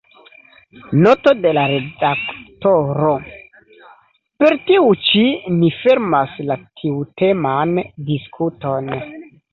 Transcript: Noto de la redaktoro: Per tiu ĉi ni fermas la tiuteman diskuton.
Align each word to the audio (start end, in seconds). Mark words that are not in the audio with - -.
Noto 1.01 1.33
de 1.41 1.49
la 1.57 1.65
redaktoro: 1.71 3.11
Per 4.43 4.57
tiu 4.71 4.89
ĉi 5.11 5.23
ni 5.61 5.69
fermas 5.83 6.41
la 6.49 6.59
tiuteman 6.65 7.79
diskuton. 8.11 8.95